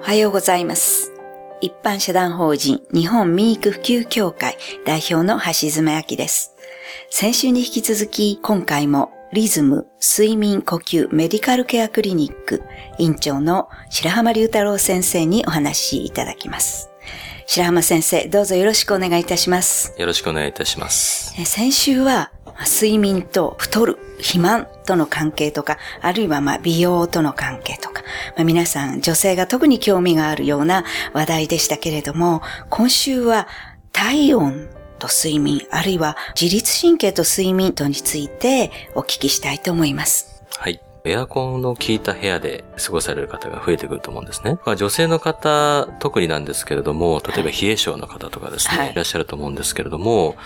[0.00, 1.12] おはようございます。
[1.60, 4.56] 一般社団法人日本民育普及協会
[4.86, 6.56] 代表の橋爪明です。
[7.10, 12.62] 先週に引き続き、今回もリズム睡眠呼吸メディカルケアクリニック
[12.98, 16.90] 院長の白浜隆太郎先生にお話しいただきます。
[17.46, 19.92] 白浜先生、どうぞよろしくお願いいたします。
[19.98, 21.34] よろしくお願いいたします。
[21.38, 22.32] え先週は
[22.64, 28.02] 睡眠と太る、肥満との関係とか、あるいはまあ美容との関係とか、
[28.36, 33.48] まあ、皆さん女性が特に興味があるような話題でしたけれども、今週は
[33.92, 34.68] 体温
[34.98, 40.42] と睡眠、あるいは自律神経と睡眠とについてお聞きしたいと思います。
[40.56, 40.80] はい。
[41.04, 44.58] エアコンの効いた部屋で過ごされる方が増えてくると思うんですね。
[44.66, 50.36] まあ、女性の方、特になんですけれども、例えば冷え性の方とかですね、はいい、らっしゃると思うんですけれども、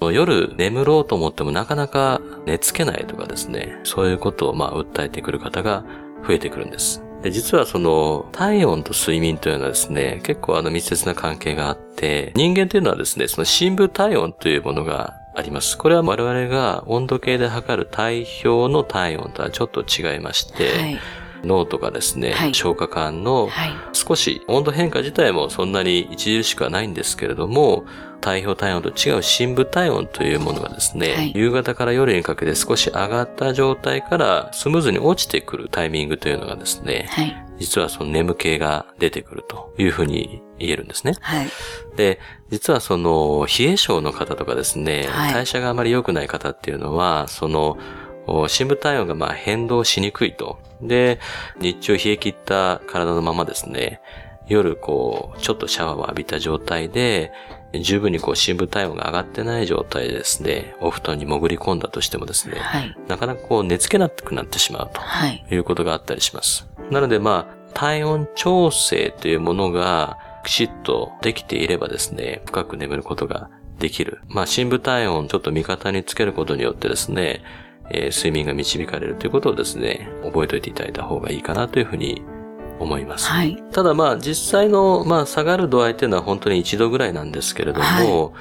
[0.00, 5.84] 夜眠ろうと思ってもなかなか寝つけないとかですね、そういうことをまあ訴えてくる方が
[6.26, 7.02] 増えてくるんです。
[7.22, 15.76] で、実はその体温と睡眠というのはですね、結構あの密接な関係があって、人間というのはですね、その深部体温というものがあります。
[15.76, 20.98] これは我々が温度計で測る体表の体温とはちょっと違いまして、はい。
[21.44, 23.72] 脳とかですね、はい消化管のはい。
[23.92, 27.84] 少し温度変化自体もそんなに著しくはないんですけれども、
[28.20, 37.44] 体表体温と違う深部体温というものがですね、はい夕方から夜にかけて少し上がった状態からスムーズに落ちてくるタイミングというのがですね、はい。
[37.58, 41.14] 実はその眠気が出てくるというふうに言えるんですね。
[41.20, 41.48] はい。
[41.96, 47.78] で、実はその、冷え性の方とかですね、はい代謝があまり良くない方っていうのは、その、お
[48.48, 50.58] 深部体温がまあ変動しにくいと。
[50.80, 51.18] で、
[51.60, 54.00] 日中冷え切った体のままですね、
[54.46, 57.32] 夜こう、ちょっとシャワーを浴びた状態で、
[57.82, 62.96] 十分にこう深部体温が上がってない状態でですね、お布団に潜り込んだとしてもですね、はい。
[63.08, 65.00] なかなかこう寝つけなくなってしまうと。
[65.00, 65.44] はい。
[65.50, 66.66] いうことがあったりします。
[66.90, 74.22] なのでまあ、体温調整というものがきちっとできていればですね、深く眠ることができる。
[74.28, 77.42] まあ、深部体温をちょっと味方につけることによってですね、
[77.90, 82.22] えー睡眠が導かれるということをですね、覚えておいていただいた方がいいかなというふうに
[82.80, 83.28] 思います。
[83.28, 83.62] はい。
[83.72, 88.34] ただまあ、実際の、まあ、下がる度合いっていうのは本当に1度ぐらいなんですけれども、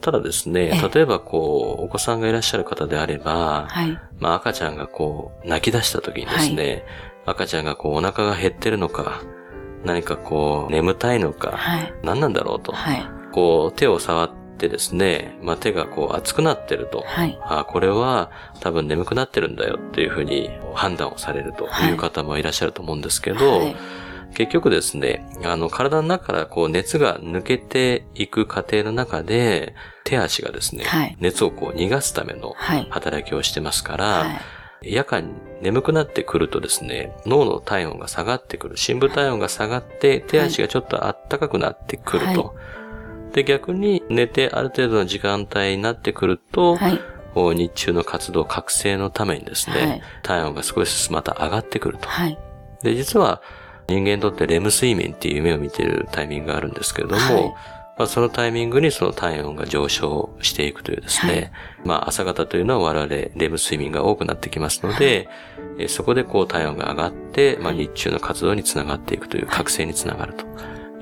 [0.00, 3.98] ただですねええ、例えばこう、お子さんがいらっしゃる方であれば、はい。
[4.18, 6.84] まあ赤ちゃんがこう泣き出した時にですね、
[7.26, 9.22] 赤ちゃんがこうお腹が減ってるのか、
[9.84, 11.92] 何かこう眠たいのか、はい。
[12.02, 13.04] 何なんだろうと、はい。
[13.32, 17.38] こう手を触ってですね、まあ手がこう熱くなってると、はい。
[17.42, 23.76] あこれは多分眠くなってるんだよっていうふうに判断をされるという方もいらっしゃると思うんですけど、はい
[24.34, 32.86] 結局ですね、あの、体の中からこう熱が抜けていく過程の中で、手足がですね、はい熱をこう逃がすためのはい。
[32.90, 34.26] 働きをしてますから、は
[34.82, 34.92] い。
[34.92, 42.54] 夜間に眠くなってくるとですね、脳の体温が下がってくる、深部体温が下がって、手足がちょっと暖かくなってくると。
[43.32, 47.00] で、逆に寝てある程度の時間帯になってくると、はい。
[47.32, 52.08] こう日中の活動覚醒のためにですね、はい体温が少しずつまた上がってくると。
[52.08, 52.36] はい。
[52.82, 53.40] で、実は
[53.88, 57.54] 人間にとってレム睡眠っていう夢を見ているタイミングがあるんですけれども、はい
[57.98, 61.52] まあ、そのタイミングにその体温が上昇していくというですね、はい
[61.84, 65.28] まあ朝方というのは我々レム睡眠が多くなってきますので、
[65.78, 70.44] えーそこでこう体温が上がって、まあ日中の活動につながっていくという覚醒につながると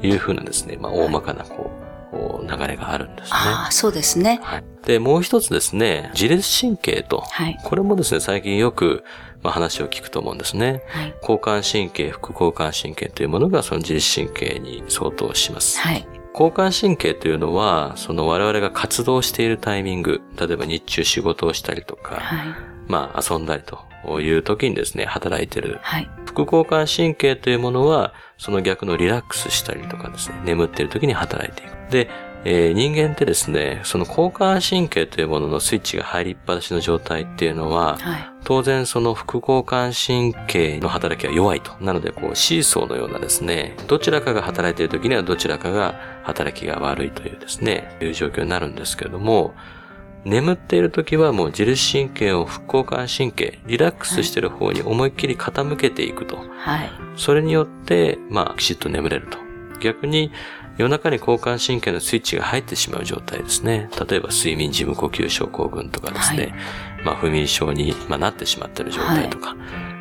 [0.06, 3.30] いうふうなですね、まあ大まかなこう、こう流れがあるんですね。
[3.32, 4.40] ああ、そうですね。
[4.42, 4.64] はい。
[4.84, 7.58] で、もう一つですね、自律神経と、はい。
[7.62, 9.04] これもですね、最近よく、
[9.42, 10.82] まあ、話を聞くと思うんですね。
[10.88, 11.14] はい。
[11.20, 15.78] 交感神経、副交感神経というものがその自律神経に相当します。
[15.78, 16.06] はい。
[16.32, 22.77] 交感神経というのは、その我々が活動しているタイミング、例えば日中仕事をしたりとか、はい。
[22.88, 25.78] まあ遊んだりという時にですね、働いている。
[25.82, 26.10] はい。
[26.26, 31.90] 副交感神経というものは、その逆のリラックスしたりとかですね、眠っている時に働いていく。
[31.90, 32.10] で、
[32.44, 38.30] えー人間ってですね、その交感神経というもののスイッチが入りっぱなしの状態っていうのは、はい。
[38.44, 41.72] 当然その副交感神経の働きが弱いと。
[41.80, 49.54] なのでこうシーソーのようなですね、どちらかが働いている時にはどちらかが働きが悪いというですね、いう状況になるんですけれども、
[50.24, 56.36] 眠っている時はもう自律神経を副交感神経、リラックスしている方に思いっきり傾けていくと。
[56.36, 56.90] はい。
[57.16, 59.38] それによって、まあ、きちっと眠れると。
[59.80, 60.32] 逆に、
[60.76, 63.88] 夜中に交感神経のスイッチが入ってしまう状態ですね。
[64.08, 66.38] 例えば睡眠時無呼吸症候群とかですね。
[66.38, 66.54] はい
[67.04, 69.56] まあ、不眠症に、まあ、なってしまっている状態とか。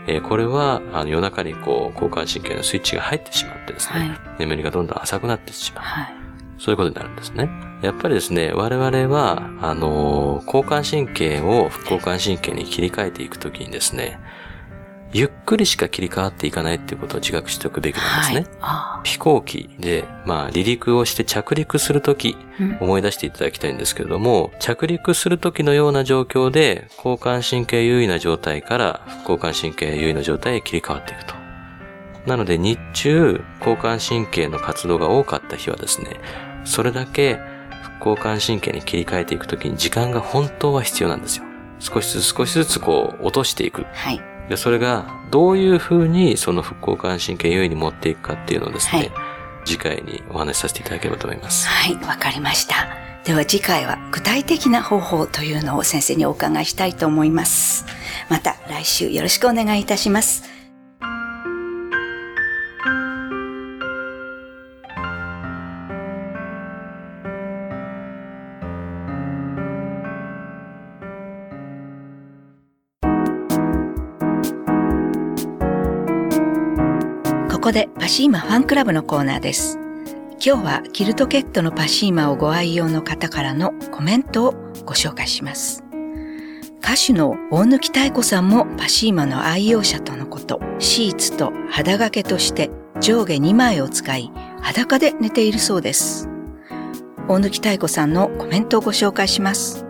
[0.08, 4.00] えーこれは、あの、夜中にこう、交感神経のスイッチが入ってしまってですね。
[4.00, 5.84] はい眠りがどんどん浅くなってしまう。
[5.84, 6.16] はい。
[6.58, 7.50] そういうことになるんですね。
[7.82, 14.20] やっぱりですね、我々は、あの、交感神経を副交感神経に切り替えていくときにですね、
[15.14, 18.58] ゆっくりしか切り替わっていかないっていうことを自覚しておくべきなんですね。
[18.60, 22.36] はい、飛行機で、まあ離陸をして着陸するとき、
[22.82, 31.36] 思い出していただきたいんですけれども、着陸するときのような状況で、交感神経優位な状態から副交感神経優位の状態へ切り替わっていくと。
[32.26, 36.20] なので日中、交感神経の活動が多かった日はですね、
[36.66, 37.57] それだけ副
[38.00, 41.46] 交感神経に切り替えていくときに時間が本当は必要なんですよ。
[41.80, 43.86] 少しずつ少しずつこう落としていく。
[43.94, 44.22] はい。
[44.50, 51.68] で、それがどういうふうにその副交感神経優位に持っていくかっていうのをですね、はい次回にお話しさせていただければと思います。
[51.68, 52.88] はい、わかりました。
[53.26, 57.86] では次回は具体的な方法というのを先生にお伺いしたいと思います。
[58.30, 60.57] また来週よろしくお願いいたします。
[77.68, 79.78] ここでパシーマファンクラブのコーナーです。
[80.42, 84.52] 今日はキルトケットのパシーマをご愛用の方からのコメントを
[84.86, 85.84] ご紹介します。
[86.80, 92.70] 歌手の大貫妙子さんもパシーマの愛用者とのこと、シーツと肌掛けとして
[93.02, 94.32] 上下2枚を使い、
[94.62, 96.30] 裸で寝ているそうです。
[97.28, 99.86] 大貫妙子さんのコメントをご紹介します。